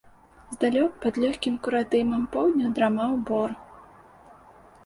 [0.53, 3.55] Здалёк, пад лёгкім курадымам поўдня, драмаў бор.